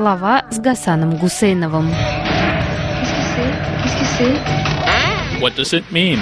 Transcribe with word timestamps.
Слова 0.00 0.46
с 0.50 0.58
Гасаном 0.58 1.18
Гусейновым. 1.18 1.90
What 5.42 5.56
does 5.58 5.74
it 5.74 5.84
mean? 5.92 6.18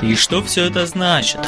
И 0.00 0.14
что 0.14 0.42
все 0.42 0.64
это 0.64 0.86
значит? 0.86 1.40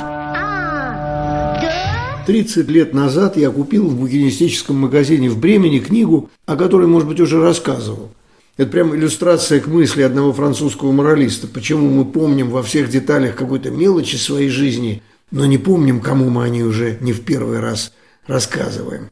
30 2.26 2.68
лет 2.68 2.92
назад 2.92 3.38
я 3.38 3.48
купил 3.48 3.88
в 3.88 3.98
букинистическом 3.98 4.76
магазине 4.76 5.30
в 5.30 5.38
Бремени 5.38 5.78
книгу, 5.78 6.28
о 6.44 6.54
которой, 6.54 6.86
может 6.86 7.08
быть, 7.08 7.18
уже 7.18 7.40
рассказывал. 7.40 8.10
Это 8.58 8.70
прям 8.70 8.94
иллюстрация 8.94 9.60
к 9.60 9.66
мысли 9.66 10.02
одного 10.02 10.34
французского 10.34 10.92
моралиста, 10.92 11.46
почему 11.46 11.88
мы 11.88 12.04
помним 12.04 12.50
во 12.50 12.62
всех 12.62 12.90
деталях 12.90 13.34
какой-то 13.34 13.70
мелочи 13.70 14.16
своей 14.16 14.50
жизни, 14.50 15.02
но 15.30 15.46
не 15.46 15.56
помним, 15.56 16.02
кому 16.02 16.28
мы 16.28 16.44
они 16.44 16.62
уже 16.64 16.98
не 17.00 17.14
в 17.14 17.24
первый 17.24 17.60
раз 17.60 17.94
рассказываем. 18.26 19.08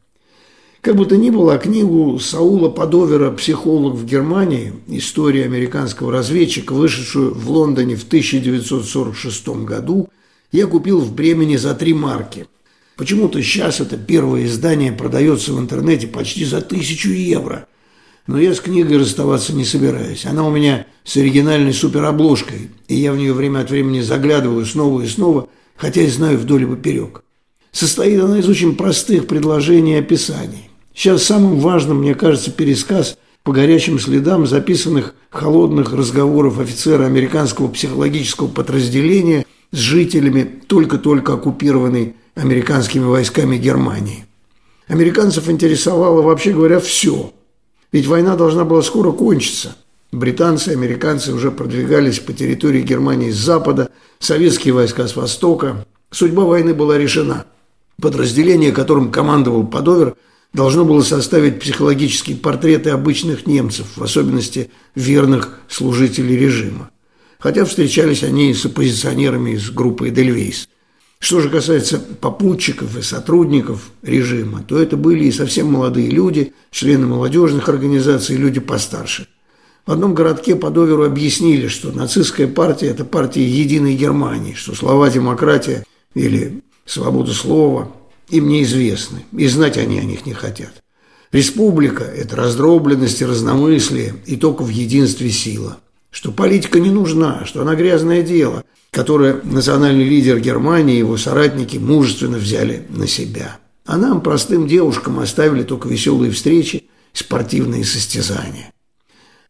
Как 0.87 0.95
бы 0.95 1.05
то 1.05 1.17
ни 1.17 1.31
было, 1.31 1.57
книгу 1.57 2.17
Саула 2.17 2.69
Падовера 2.69 3.29
«Психолог 3.31 3.95
в 3.95 4.05
Германии. 4.05 4.71
История 4.87 5.43
американского 5.43 6.13
разведчика», 6.13 6.71
вышедшую 6.71 7.33
в 7.33 7.51
Лондоне 7.51 7.97
в 7.97 8.05
1946 8.05 9.65
году, 9.65 10.07
я 10.53 10.65
купил 10.65 11.01
в 11.01 11.13
Бремени 11.13 11.57
за 11.57 11.75
три 11.75 11.93
марки– 11.93 12.47
Почему-то 12.95 13.43
сейчас 13.43 13.81
это 13.81 13.97
первое 13.97 14.45
издание 14.45 14.93
продается 14.93 15.51
в 15.51 15.59
интернете 15.59 16.07
почти 16.07 16.45
за 16.45 16.61
тысячу 16.61 17.09
евро. 17.09 17.67
Но 18.25 18.39
я 18.39 18.55
с 18.55 18.61
книгой 18.61 18.97
расставаться 18.97 19.53
не 19.53 19.65
собираюсь. 19.65 20.25
Она 20.25 20.47
у 20.47 20.51
меня 20.51 20.87
с 21.03 21.17
оригинальной 21.17 21.73
суперобложкой, 21.73 22.71
и 22.87 22.95
я 22.95 23.11
в 23.11 23.17
нее 23.17 23.33
время 23.33 23.59
от 23.59 23.69
времени 23.69 23.99
заглядываю 23.99 24.65
снова 24.65 25.01
и 25.01 25.07
снова, 25.07 25.49
хотя 25.75 26.01
и 26.01 26.07
знаю 26.07 26.37
вдоль 26.39 26.63
и 26.63 26.65
поперек. 26.65 27.23
Состоит 27.73 28.19
она 28.21 28.39
из 28.39 28.47
очень 28.47 28.75
простых 28.75 29.27
предложений 29.27 29.95
и 29.95 29.99
описаний. 29.99 30.71
Сейчас 30.97 31.25
самым 31.25 31.59
важным, 31.59 31.99
мне 31.99 32.15
кажется, 32.15 32.49
пересказ 32.49 33.19
по 33.43 33.51
горячим 33.51 33.99
следам 33.99 34.47
записанных 34.47 35.13
холодных 35.29 35.93
разговоров 35.93 36.57
офицера 36.57 37.05
американского 37.05 37.67
психологического 37.67 38.47
подразделения 38.47 39.45
с 39.71 39.77
жителями 39.77 40.41
только-только 40.65 41.33
оккупированной 41.33 42.15
американскими 42.33 43.03
войсками 43.03 43.57
Германии. 43.57 44.25
Американцев 44.87 45.47
интересовало, 45.49 46.23
вообще 46.23 46.51
говоря, 46.51 46.79
все. 46.79 47.31
Ведь 47.91 48.07
война 48.07 48.35
должна 48.35 48.65
была 48.65 48.81
скоро 48.81 49.11
кончиться. 49.11 49.75
Британцы 50.11 50.71
и 50.71 50.73
американцы 50.73 51.31
уже 51.31 51.51
продвигались 51.51 52.17
по 52.17 52.33
территории 52.33 52.81
Германии 52.81 53.29
с 53.29 53.37
запада, 53.37 53.91
советские 54.17 54.73
войска 54.73 55.07
с 55.07 55.15
востока. 55.15 55.85
Судьба 56.09 56.45
войны 56.45 56.73
была 56.73 56.97
решена. 56.97 57.45
Подразделение, 58.01 58.71
которым 58.71 59.11
командовал 59.11 59.63
Подовер, 59.67 60.15
должно 60.53 60.85
было 60.85 61.01
составить 61.01 61.59
психологические 61.59 62.37
портреты 62.37 62.89
обычных 62.89 63.45
немцев, 63.47 63.87
в 63.95 64.03
особенности 64.03 64.71
верных 64.95 65.59
служителей 65.69 66.37
режима. 66.37 66.89
Хотя 67.39 67.65
встречались 67.65 68.23
они 68.23 68.53
с 68.53 68.65
оппозиционерами 68.65 69.51
из 69.51 69.69
группы 69.69 70.09
«Эдельвейс». 70.09 70.67
Что 71.19 71.41
же 71.41 71.49
касается 71.49 71.99
попутчиков 71.99 72.95
и 72.95 73.01
сотрудников 73.01 73.91
режима, 74.03 74.63
то 74.63 74.77
это 74.79 74.97
были 74.97 75.25
и 75.25 75.31
совсем 75.31 75.71
молодые 75.71 76.09
люди, 76.09 76.53
члены 76.69 77.07
молодежных 77.07 77.69
организаций, 77.69 78.35
люди 78.35 78.59
постарше. 78.59 79.27
В 79.87 79.91
одном 79.91 80.13
городке 80.13 80.55
по 80.55 80.69
доверу 80.69 81.05
объяснили, 81.05 81.69
что 81.69 81.91
нацистская 81.91 82.47
партия– 82.47 82.87
это 82.89 83.03
партия 83.03 83.47
единой 83.47 83.95
Германии, 83.95 84.53
что 84.53 84.75
слова 84.75 85.09
«демократия» 85.09 85.83
или 86.13 86.61
«свобода 86.85 87.33
слова» 87.33 87.91
им 88.29 88.47
неизвестны, 88.47 89.25
и 89.31 89.47
знать 89.47 89.77
они 89.77 89.99
о 89.99 90.03
них 90.03 90.25
не 90.25 90.33
хотят. 90.33 90.83
Республика– 91.31 92.03
это 92.05 92.35
раздробленность 92.35 93.21
и 93.21 93.25
разномыслие, 93.25 94.15
и 94.25 94.37
только 94.37 94.63
в 94.63 94.69
единстве 94.69 95.29
сила. 95.29 95.77
Что 96.09 96.31
политика 96.31 96.79
не 96.79 96.89
нужна, 96.89 97.45
что 97.45 97.61
она 97.61 97.75
грязное 97.75 98.21
дело– 98.21 98.63
которое 98.91 99.41
национальный 99.43 100.05
лидер 100.05 100.39
Германии 100.39 100.95
и 100.95 100.99
его 100.99 101.17
соратники 101.17 101.77
мужественно 101.77 102.37
взяли 102.37 102.85
на 102.89 103.07
себя. 103.07 103.59
А 103.85 103.97
нам, 103.97 104.21
простым 104.21 104.67
девушкам, 104.67 105.19
оставили 105.19 105.63
только 105.63 105.87
веселые 105.87 106.31
встречи, 106.31 106.85
спортивные 107.13 107.85
состязания. 107.85 108.71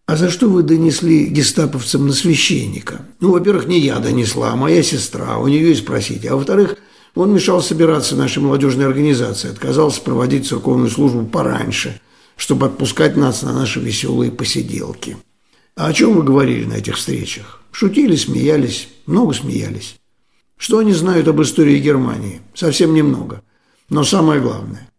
А 0.05 0.15
за 0.15 0.29
что 0.29 0.49
вы 0.49 0.63
донесли 0.63 1.27
гестаповцам 1.27 2.07
на 2.07 2.13
священника? 2.13 3.05
Ну, 3.19 3.31
во-первых, 3.31 3.67
не 3.67 3.79
я 3.79 3.99
донесла, 3.99 4.51
а 4.51 4.55
моя 4.55 4.83
сестра, 4.83 5.37
у 5.37 5.47
нее 5.47 5.71
и 5.71 5.75
спросите. 5.75 6.29
А 6.29 6.35
во-вторых, 6.35 6.77
он 7.19 7.33
мешал 7.33 7.61
собираться 7.61 8.15
нашей 8.15 8.43
молодежной 8.43 8.85
организации, 8.85 9.49
отказался 9.49 10.01
проводить 10.01 10.47
церковную 10.47 10.89
службу 10.89 11.25
пораньше, 11.25 11.99
чтобы 12.35 12.67
отпускать 12.67 13.17
нас 13.17 13.41
на 13.41 13.53
наши 13.53 13.79
веселые 13.79 14.31
посиделки. 14.31 15.17
А 15.75 15.87
о 15.87 15.93
чем 15.93 16.13
вы 16.13 16.23
говорили 16.23 16.65
на 16.65 16.75
этих 16.75 16.97
встречах? 16.97 17.61
Шутили, 17.71 18.15
смеялись, 18.15 18.89
много 19.05 19.33
смеялись. 19.33 19.97
Что 20.57 20.79
они 20.79 20.93
знают 20.93 21.27
об 21.27 21.41
истории 21.41 21.79
Германии? 21.79 22.41
Совсем 22.53 22.93
немного. 22.93 23.41
Но 23.89 24.03
самое 24.03 24.41
главное. 24.41 24.89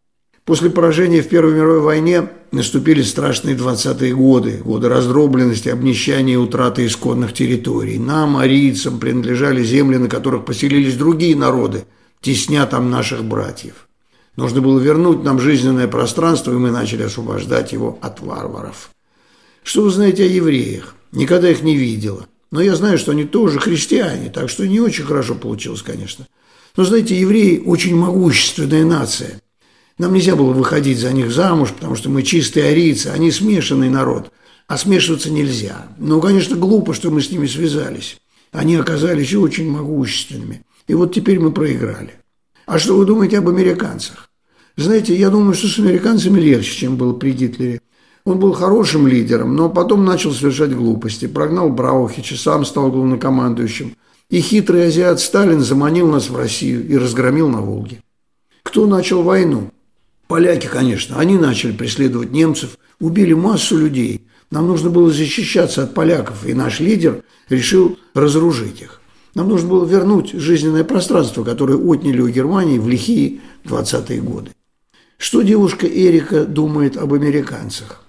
После 0.44 0.70
поражения 0.70 1.20
в 1.20 1.28
Первой 1.28 1.52
мировой 1.52 1.80
войне 1.80 2.28
наступили 2.52 3.02
страшные 3.02 3.54
20-е 3.54 4.14
годы, 4.14 4.62
годы 4.64 4.88
раздробленности, 4.88 5.68
обнищания 5.68 6.34
и 6.34 6.38
утраты 6.38 6.86
исконных 6.86 7.34
территорий. 7.34 7.98
Нам, 7.98 8.38
арийцам, 8.38 8.98
принадлежали 8.98 9.62
земли, 9.62 9.98
на 9.98 10.08
которых 10.08 10.46
поселились 10.46 10.96
другие 10.96 11.36
народы, 11.36 11.84
тесня 12.20 12.66
там 12.66 12.90
наших 12.90 13.24
братьев. 13.24 13.88
Нужно 14.36 14.60
было 14.60 14.78
вернуть 14.78 15.24
нам 15.24 15.40
жизненное 15.40 15.88
пространство, 15.88 16.52
и 16.52 16.56
мы 16.56 16.70
начали 16.70 17.02
освобождать 17.02 17.72
его 17.72 17.98
от 18.00 18.20
варваров. 18.20 18.90
Что 19.62 19.82
вы 19.82 19.90
знаете 19.90 20.24
о 20.24 20.28
евреях? 20.28 20.94
Никогда 21.12 21.50
их 21.50 21.62
не 21.62 21.76
видела. 21.76 22.26
Но 22.50 22.60
я 22.60 22.76
знаю, 22.76 22.98
что 22.98 23.12
они 23.12 23.24
тоже 23.24 23.58
христиане, 23.58 24.30
так 24.30 24.48
что 24.48 24.66
не 24.66 24.80
очень 24.80 25.04
хорошо 25.04 25.34
получилось, 25.34 25.82
конечно. 25.82 26.26
Но 26.76 26.84
знаете, 26.84 27.18
евреи 27.18 27.62
очень 27.64 27.96
могущественная 27.96 28.84
нация. 28.84 29.42
Нам 29.98 30.14
нельзя 30.14 30.36
было 30.36 30.52
выходить 30.52 30.98
за 30.98 31.12
них 31.12 31.32
замуж, 31.32 31.70
потому 31.74 31.96
что 31.96 32.08
мы 32.08 32.22
чистые 32.22 32.66
арийцы, 32.66 33.08
они 33.08 33.32
смешанный 33.32 33.90
народ. 33.90 34.30
А 34.68 34.78
смешиваться 34.78 35.30
нельзя. 35.30 35.88
Но, 35.98 36.20
конечно, 36.20 36.54
глупо, 36.54 36.94
что 36.94 37.10
мы 37.10 37.22
с 37.22 37.30
ними 37.30 37.46
связались. 37.46 38.18
Они 38.52 38.76
оказались 38.76 39.34
очень 39.34 39.70
могущественными. 39.70 40.62
И 40.88 40.94
вот 40.94 41.14
теперь 41.14 41.38
мы 41.38 41.52
проиграли. 41.52 42.14
А 42.66 42.78
что 42.78 42.96
вы 42.96 43.04
думаете 43.04 43.38
об 43.38 43.48
американцах? 43.48 44.30
Знаете, 44.76 45.14
я 45.14 45.30
думаю, 45.30 45.54
что 45.54 45.68
с 45.68 45.78
американцами 45.78 46.40
легче, 46.40 46.72
чем 46.72 46.96
было 46.96 47.12
при 47.12 47.32
Гитлере. 47.32 47.80
Он 48.24 48.38
был 48.38 48.52
хорошим 48.52 49.06
лидером, 49.06 49.56
но 49.56 49.68
потом 49.68 50.04
начал 50.04 50.32
совершать 50.32 50.74
глупости, 50.74 51.26
прогнал 51.26 51.70
Браухича, 51.70 52.36
сам 52.36 52.64
стал 52.64 52.90
главнокомандующим. 52.90 53.96
И 54.28 54.40
хитрый 54.40 54.86
азиат 54.86 55.20
Сталин 55.20 55.60
заманил 55.60 56.10
нас 56.10 56.28
в 56.28 56.36
Россию 56.36 56.86
и 56.86 56.96
разгромил 56.96 57.48
на 57.48 57.62
Волге. 57.62 58.02
Кто 58.62 58.86
начал 58.86 59.22
войну? 59.22 59.70
Поляки, 60.26 60.66
конечно. 60.66 61.18
Они 61.18 61.38
начали 61.38 61.72
преследовать 61.72 62.32
немцев, 62.32 62.76
убили 63.00 63.32
массу 63.32 63.78
людей. 63.78 64.26
Нам 64.50 64.66
нужно 64.66 64.90
было 64.90 65.10
защищаться 65.10 65.84
от 65.84 65.94
поляков, 65.94 66.46
и 66.46 66.52
наш 66.52 66.80
лидер 66.80 67.22
решил 67.48 67.98
разоружить 68.14 68.82
их. 68.82 69.00
Нам 69.34 69.48
нужно 69.48 69.68
было 69.68 69.84
вернуть 69.84 70.32
жизненное 70.32 70.84
пространство, 70.84 71.44
которое 71.44 71.76
отняли 71.76 72.20
у 72.20 72.28
Германии 72.28 72.78
в 72.78 72.88
лихие 72.88 73.40
20-е 73.64 74.20
годы. 74.20 74.50
Что 75.16 75.42
девушка 75.42 75.86
Эрика 75.86 76.44
думает 76.44 76.96
об 76.96 77.12
американцах? 77.12 78.04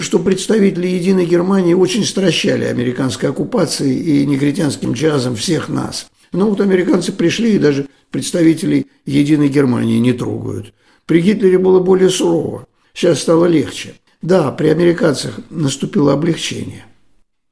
что 0.00 0.18
представители 0.18 0.86
Единой 0.86 1.24
Германии 1.24 1.74
очень 1.74 2.04
стращали 2.04 2.64
американской 2.64 3.30
оккупацией 3.30 4.22
и 4.22 4.26
негритянским 4.26 4.92
джазом 4.92 5.36
всех 5.36 5.68
нас. 5.68 6.06
Но 6.32 6.50
вот 6.50 6.60
американцы 6.60 7.12
пришли 7.12 7.54
и 7.54 7.58
даже 7.58 7.86
представителей 8.10 8.86
Единой 9.06 9.48
Германии 9.48 9.98
не 9.98 10.12
трогают. 10.12 10.74
При 11.06 11.22
Гитлере 11.22 11.58
было 11.58 11.80
более 11.80 12.10
сурово. 12.10 12.66
Сейчас 12.92 13.20
стало 13.20 13.46
легче. 13.46 13.94
Да, 14.20 14.50
при 14.50 14.68
американцах 14.68 15.40
наступило 15.48 16.12
облегчение. 16.12 16.84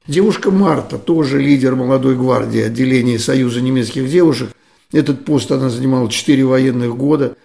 Девушка 0.09 0.53
Марта, 0.53 0.99
тоже 0.99 1.41
лидер 1.41 1.75
молодой 1.75 2.17
гвардии 2.17 2.61
отделения 2.61 3.19
Союза 3.19 3.61
немецких 3.61 4.09
девушек, 4.09 4.51
этот 4.93 5.25
пост 5.25 5.51
она 5.51 5.69
занимала 5.69 6.09
4 6.09 6.45
военных 6.45 6.97
года, 6.97 7.37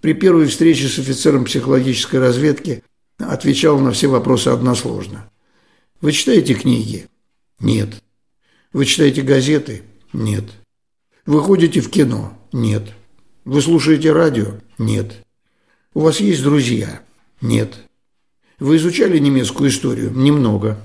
при 0.00 0.14
первой 0.14 0.46
встрече 0.46 0.88
с 0.88 0.98
офицером 0.98 1.44
психологической 1.44 2.18
разведки 2.18 2.82
отвечал 3.18 3.78
на 3.78 3.92
все 3.92 4.08
вопросы 4.08 4.48
односложно. 4.48 5.28
Вы 6.00 6.12
читаете 6.12 6.54
книги? 6.54 7.06
Нет. 7.60 8.02
Вы 8.72 8.86
читаете 8.86 9.22
газеты? 9.22 9.82
Нет. 10.12 10.44
Вы 11.26 11.40
ходите 11.40 11.80
в 11.80 11.90
кино? 11.90 12.32
Нет. 12.52 12.84
Вы 13.44 13.60
слушаете 13.60 14.12
радио? 14.12 14.54
Нет. 14.78 15.24
У 15.92 16.00
вас 16.00 16.20
есть 16.20 16.42
друзья? 16.42 17.00
Нет. 17.40 17.74
Вы 18.58 18.76
изучали 18.76 19.18
немецкую 19.18 19.70
историю? 19.70 20.12
Немного. 20.14 20.78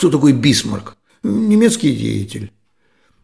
Кто 0.00 0.08
такой 0.08 0.32
Бисмарк? 0.32 0.96
Немецкий 1.22 1.94
деятель. 1.94 2.50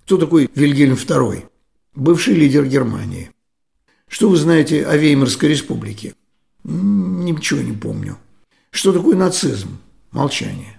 Кто 0.05 0.19
такой 0.19 0.51
Вильгельм 0.55 0.93
II? 0.93 1.49
Бывший 1.95 2.35
лидер 2.35 2.67
Германии. 2.67 3.31
Что 4.09 4.29
вы 4.29 4.37
знаете 4.37 4.85
о 4.85 4.95
Веймарской 4.95 5.49
республике? 5.49 6.15
ничего 6.65 7.63
не 7.63 7.73
помню. 7.73 8.19
Что 8.73 8.93
такое 8.93 9.17
нацизм? 9.17 9.79
Молчание. 10.11 10.79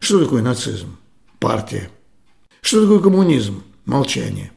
Что 0.00 0.22
такое 0.22 0.42
нацизм? 0.42 0.98
Партия. 1.38 1.88
Что 2.60 2.82
такое 2.82 2.98
коммунизм? 2.98 3.62
Молчание. 3.86 4.52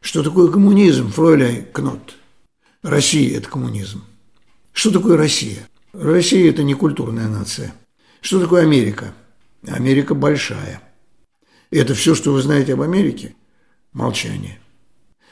Что 0.00 0.24
такое 0.24 0.50
коммунизм, 0.50 1.12
фройляй 1.12 1.68
Кнот? 1.72 2.16
Россия– 2.82 3.36
это 3.38 3.48
коммунизм. 3.48 4.02
Что 4.72 4.90
такое 4.90 5.16
Россия? 5.16 5.68
Россия– 5.92 6.50
это 6.50 6.64
не 6.64 6.74
культурная 6.74 7.28
нация. 7.28 7.72
Что 8.20 8.40
такое 8.40 8.62
Америка? 8.62 9.14
Америка 9.66 10.14
большая. 10.14 10.82
Это 11.70 11.94
все, 11.94 12.14
что 12.14 12.32
вы 12.32 12.42
знаете 12.42 12.74
об 12.74 12.82
Америке? 12.82 13.34
Молчание. 13.92 14.58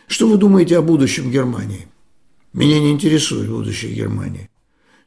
Что 0.07 0.29
вы 0.29 0.37
думаете 0.37 0.79
о 0.79 0.83
будущем 0.83 1.31
Германии? 1.31 1.89
Меня 2.53 2.81
не 2.81 2.91
интересует 2.91 3.49
будущее 3.49 3.93
Германии. 3.93 4.51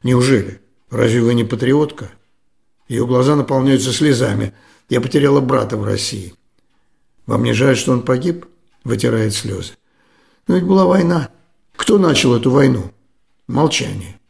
Неужели? 0.02 0.60
Разве 0.90 1.20
вы 1.20 1.34
не 1.34 1.44
патриотка? 1.44 2.10
Ее 2.88 3.06
глаза 3.06 3.36
наполняются 3.36 3.92
слезами. 3.92 4.54
Я 4.88 5.00
потеряла 5.00 5.40
брата 5.40 5.76
в 5.76 5.84
России. 5.84 6.34
Вам 7.26 7.42
не 7.44 7.52
жаль, 7.52 7.76
что 7.76 7.92
он 7.92 8.02
погиб? 8.02 8.46
Вытирает 8.84 9.34
слезы. 9.34 9.72
Но 10.46 10.56
ведь 10.56 10.64
была 10.64 10.84
война. 10.84 11.30
Кто 11.74 11.98
начал 11.98 12.34
эту 12.34 12.50
войну? 12.50 12.92
Молчание. 13.48 14.20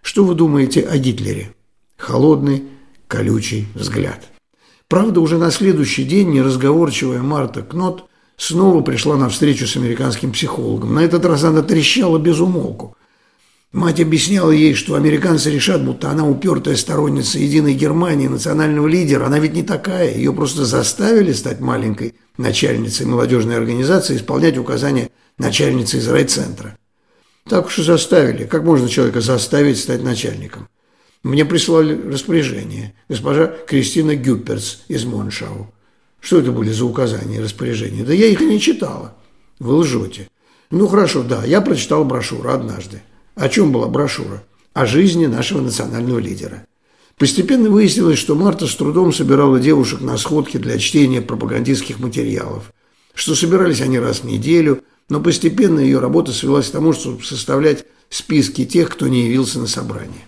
Что 0.00 0.24
вы 0.24 0.34
думаете 0.34 0.82
о 0.82 0.96
Гитлере? 0.96 1.54
Холодный, 1.96 2.64
колючий 3.08 3.66
взгляд. 3.74 4.30
Правда, 4.88 5.20
уже 5.20 5.36
на 5.38 5.50
следующий 5.50 6.04
день 6.04 6.30
неразговорчивая 6.30 7.20
Марта 7.20 7.62
Кнот 7.62 8.08
снова 8.36 8.82
пришла 8.82 9.16
на 9.16 9.28
встречу 9.28 9.66
с 9.66 9.76
американским 9.76 10.32
психологом. 10.32 10.94
На 10.94 11.00
этот 11.00 11.24
раз 11.24 11.42
она 11.42 11.62
трещала 11.62 12.18
без 12.18 12.38
умолку. 12.38 12.96
Мать 13.72 14.00
объясняла 14.00 14.52
ей, 14.52 14.74
что 14.74 14.94
американцы 14.94 15.50
решат, 15.50 15.84
будто 15.84 16.08
она 16.08 16.26
упертая 16.26 16.76
сторонница 16.76 17.38
единой 17.38 17.74
Германии, 17.74 18.28
национального 18.28 18.86
лидера. 18.86 19.26
Она 19.26 19.40
ведь 19.40 19.54
не 19.54 19.64
такая. 19.64 20.14
Ее 20.14 20.32
просто 20.32 20.64
заставили 20.64 21.32
стать 21.32 21.60
маленькой 21.60 22.14
начальницей 22.38 23.06
молодежной 23.06 23.56
организации, 23.56 24.16
исполнять 24.16 24.56
указания 24.56 25.10
начальницы 25.36 25.98
из 25.98 26.08
райцентра. 26.08 26.78
Так 27.48 27.66
уж 27.66 27.80
и 27.80 27.82
заставили. 27.82 28.44
Как 28.44 28.62
можно 28.62 28.88
человека 28.88 29.20
заставить 29.20 29.78
стать 29.78 30.02
начальником? 30.02 30.68
Мне 31.26 31.44
прислали 31.44 32.00
распоряжение. 32.08 32.94
Госпожа 33.08 33.48
Кристина 33.48 34.14
Гюпперс 34.14 34.84
из 34.86 35.04
Моншау. 35.04 35.74
Что 36.20 36.38
это 36.38 36.52
были 36.52 36.70
за 36.70 36.84
указания 36.84 37.38
и 37.38 37.40
распоряжения? 37.40 38.04
Да 38.04 38.12
я 38.12 38.26
их 38.26 38.40
не 38.40 38.60
читала. 38.60 39.12
Вы 39.58 39.74
лжете. 39.74 40.28
Ну 40.70 40.86
хорошо, 40.86 41.24
да, 41.24 41.44
я 41.44 41.60
прочитал 41.62 42.04
брошюру 42.04 42.50
однажды. 42.50 43.02
О 43.34 43.48
чем 43.48 43.72
была 43.72 43.88
брошюра? 43.88 44.44
О 44.72 44.86
жизни 44.86 45.26
нашего 45.26 45.60
национального 45.60 46.20
лидера. 46.20 46.64
Постепенно 47.18 47.70
выяснилось, 47.70 48.20
что 48.20 48.36
Марта 48.36 48.68
с 48.68 48.76
трудом 48.76 49.12
собирала 49.12 49.58
девушек 49.58 50.02
на 50.02 50.18
сходки 50.18 50.58
для 50.58 50.78
чтения 50.78 51.22
пропагандистских 51.22 51.98
материалов, 51.98 52.72
что 53.14 53.34
собирались 53.34 53.80
они 53.80 53.98
раз 53.98 54.20
в 54.20 54.26
неделю, 54.26 54.84
но 55.08 55.20
постепенно 55.20 55.80
ее 55.80 55.98
работа 55.98 56.30
свелась 56.30 56.68
к 56.68 56.72
тому, 56.72 56.92
чтобы 56.92 57.24
составлять 57.24 57.84
списки 58.10 58.64
тех, 58.64 58.90
кто 58.90 59.08
не 59.08 59.24
явился 59.26 59.58
на 59.58 59.66
собрание. 59.66 60.22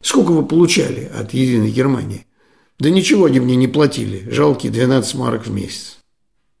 Сколько 0.00 0.30
вы 0.32 0.44
получали 0.46 1.10
от 1.14 1.34
Единой 1.34 1.70
Германии? 1.70 2.26
Да 2.78 2.90
ничего 2.90 3.24
они 3.24 3.40
мне 3.40 3.56
не 3.56 3.66
платили, 3.66 4.28
жалкие 4.30 4.70
12 4.70 5.14
марок 5.16 5.46
в 5.46 5.50
месяц. 5.50 5.98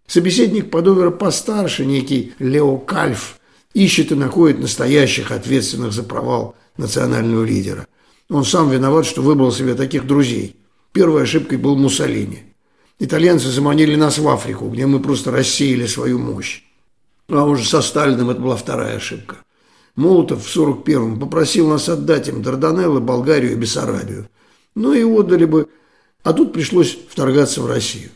Собеседник 0.06 0.70
Подовера 0.70 1.10
постарше, 1.10 1.84
некий 1.84 2.32
Лео 2.38 2.78
Кальф, 2.78 3.38
ищет 3.74 4.10
и 4.10 4.16
находит 4.16 4.58
настоящих 4.58 5.30
ответственных 5.30 5.92
за 5.92 6.02
провал 6.02 6.56
национального 6.76 7.44
лидера. 7.44 7.86
Он 8.30 8.44
сам 8.44 8.70
виноват, 8.70 9.06
что 9.06 9.22
выбрал 9.22 9.52
себе 9.52 9.74
таких 9.74 10.06
друзей. 10.06 10.56
Первой 10.92 11.22
ошибкой 11.22 11.58
был 11.58 11.76
Муссолини. 11.76 12.44
Итальянцы 12.98 13.48
заманили 13.50 13.94
нас 13.94 14.18
в 14.18 14.28
Африку, 14.28 14.68
где 14.68 14.86
мы 14.86 15.00
просто 15.00 15.30
рассеяли 15.30 15.86
свою 15.86 16.18
мощь. 16.18 16.64
А 17.28 17.44
уже 17.44 17.64
со 17.64 17.80
Сталиным 17.80 18.30
это 18.30 18.40
была 18.40 18.56
вторая 18.56 18.96
ошибка. 18.96 19.36
Молотов 19.98 20.46
в 20.46 20.56
41-м 20.56 21.18
попросил 21.18 21.68
нас 21.68 21.88
отдать 21.88 22.28
им 22.28 22.40
Дарданеллы, 22.40 23.00
Болгарию 23.00 23.52
и 23.52 23.56
Бессарабию. 23.56 24.28
Ну 24.76 24.92
и 24.92 25.02
отдали 25.02 25.44
бы, 25.44 25.68
а 26.22 26.32
тут 26.32 26.52
пришлось 26.52 26.96
вторгаться 27.10 27.62
в 27.62 27.66
Россию. 27.66 28.10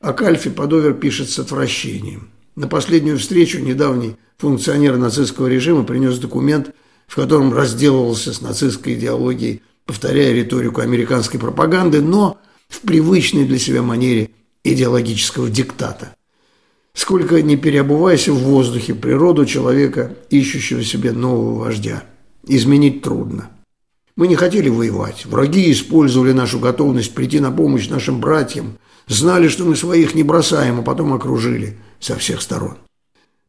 О 0.00 0.12
Кальфе 0.12 0.50
Подовер 0.50 0.94
пишет 0.94 1.28
с 1.28 1.40
отвращением. 1.40 2.30
На 2.54 2.68
последнюю 2.68 3.18
встречу 3.18 3.58
недавний 3.58 4.14
функционер 4.36 4.96
нацистского 4.96 5.48
режима 5.48 5.82
принес 5.82 6.18
документ, 6.18 6.70
в 7.08 7.16
котором 7.16 7.52
разделывался 7.52 8.32
с 8.32 8.40
нацистской 8.40 8.94
идеологией, 8.94 9.62
повторяя 9.86 10.32
риторику 10.32 10.82
американской 10.82 11.40
пропаганды, 11.40 12.00
но 12.00 12.38
в 12.68 12.78
привычной 12.82 13.44
для 13.44 13.58
себя 13.58 13.82
манере 13.82 14.30
идеологического 14.62 15.50
диктата. 15.50 16.14
Сколько 16.98 17.40
не 17.42 17.56
переобувайся 17.56 18.32
в 18.32 18.38
воздухе 18.38 18.92
природу 18.92 19.46
человека, 19.46 20.16
ищущего 20.30 20.82
себе 20.82 21.12
нового 21.12 21.60
вождя. 21.60 22.02
Изменить 22.44 23.02
трудно. 23.02 23.50
Мы 24.16 24.26
не 24.26 24.34
хотели 24.34 24.68
воевать. 24.68 25.24
Враги 25.24 25.70
использовали 25.70 26.32
нашу 26.32 26.58
готовность 26.58 27.14
прийти 27.14 27.38
на 27.38 27.52
помощь 27.52 27.88
нашим 27.88 28.18
братьям, 28.18 28.78
знали, 29.06 29.46
что 29.46 29.64
мы 29.64 29.76
своих 29.76 30.16
не 30.16 30.24
бросаем, 30.24 30.80
а 30.80 30.82
потом 30.82 31.12
окружили 31.12 31.78
со 32.00 32.16
всех 32.16 32.42
сторон. 32.42 32.78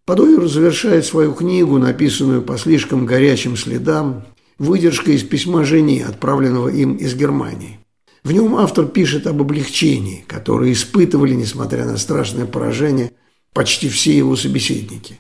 Подойер 0.05 0.47
завершает 0.47 1.07
свою 1.07 1.33
книгу, 1.33 1.79
написанную 1.79 2.43
по 2.43 2.55
слишком 2.55 3.07
горячим 3.07 3.57
следам, 3.57 4.25
выдержкой 4.59 5.15
из 5.15 5.23
письма 5.23 5.63
жене, 5.65 6.05
отправленного 6.05 6.69
им 6.69 6.97
из 6.97 7.15
Германии. 7.15 7.79
В 8.23 8.31
нем 8.31 8.55
автор 8.57 8.85
пишет 8.85 9.25
об 9.25 9.41
облегчении, 9.41 10.23
которое 10.27 10.71
испытывали, 10.71 11.33
несмотря 11.33 11.85
на 11.85 11.97
страшное 11.97 12.45
поражение, 12.45 13.11
почти 13.53 13.89
все 13.89 14.15
его 14.15 14.35
собеседники. 14.35 15.19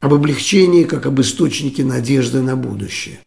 Об 0.00 0.14
облегчении, 0.14 0.84
как 0.84 1.06
об 1.06 1.20
источнике 1.20 1.84
надежды 1.84 2.40
на 2.40 2.56
будущее. 2.56 3.20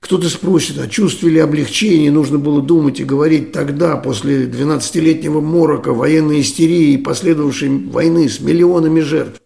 Кто-то 0.00 0.30
спросит, 0.30 0.78
о 0.78 0.88
чувстве 0.88 1.30
ли 1.30 1.38
облегчения 1.40 2.10
нужно 2.10 2.38
было 2.38 2.62
думать 2.62 3.00
и 3.00 3.04
говорить 3.04 3.52
тогда, 3.52 3.96
после 3.96 4.46
12-летнего 4.46 5.40
морока, 5.42 5.92
военной 5.92 6.40
истерии 6.40 6.94
и 6.94 6.98
последовавшей 6.98 7.68
войны 7.86 8.28
с 8.28 8.40
миллионами 8.40 9.00
жертв, 9.00 9.42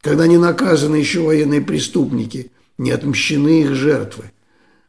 когда 0.00 0.28
не 0.28 0.38
наказаны 0.38 0.96
еще 0.96 1.20
военные 1.20 1.60
преступники, 1.60 2.52
не 2.78 2.92
отмщены 2.92 3.62
их 3.62 3.74
жертвы. 3.74 4.30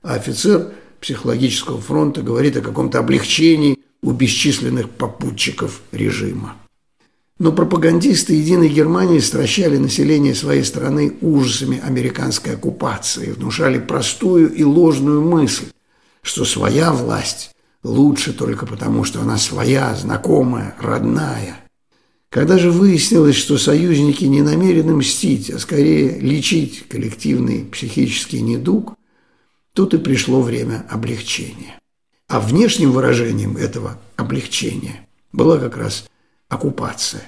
А 0.03 0.13
офицер 0.13 0.73
психологического 1.01 1.81
фронта 1.81 2.21
говорит 2.21 2.55
о 2.57 2.61
каком-то 2.61 2.99
облегчении 2.99 3.79
у 4.03 4.11
бесчисленных 4.11 4.89
попутчиков 4.91 5.81
режима. 5.91 6.55
Но 7.39 7.51
пропагандисты 7.51 8.33
Единой 8.33 8.69
Германии 8.69 9.19
стращали 9.19 9.77
население 9.77 10.33
своей 10.33 10.63
страны 10.63 11.13
ужасами 11.21 11.79
американской 11.79 12.55
оккупации, 12.55 13.31
внушали 13.31 13.77
простую 13.77 14.51
и 14.51 14.63
ложную 14.63 15.21
мысль, 15.21 15.67
что 16.23 16.45
своя 16.45 16.91
власть 16.91 17.51
лучше 17.83 18.33
только 18.33 18.65
потому, 18.65 19.03
что 19.03 19.21
она 19.21 19.37
своя, 19.37 19.93
знакомая, 19.95 20.75
родная. 20.79 21.59
Когда 22.29 22.57
же 22.57 22.71
выяснилось, 22.71 23.35
что 23.35 23.57
союзники 23.59 24.25
не 24.25 24.41
намерены 24.41 24.95
мстить, 24.95 25.51
а 25.51 25.59
скорее 25.59 26.19
лечить 26.19 26.87
коллективный 26.89 27.65
психический 27.65 28.41
недуг, 28.41 28.95
тут 29.73 29.93
и 29.93 29.99
пришло 29.99 30.41
время 30.41 30.85
облегчения. 30.89 31.79
А 32.27 32.39
внешним 32.39 32.91
выражением 32.91 33.57
этого 33.57 33.99
облегчения 34.15 35.07
была 35.31 35.59
как 35.59 35.77
раз– 35.77 36.05
оккупация. 36.49 37.23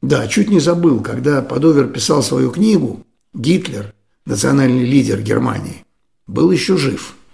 Да, 0.00 0.28
чуть 0.28 0.50
не 0.50 0.60
забыл, 0.60 1.00
когда 1.00 1.42
Подовер 1.42 1.88
писал 1.88 2.22
свою 2.22 2.50
книгу, 2.50 3.04
Гитлер, 3.34 3.94
национальный 4.24 4.84
лидер 4.84 5.20
Германии, 5.20 5.84
был 6.26 6.50
еще 6.50 6.76
жив– 6.76 7.14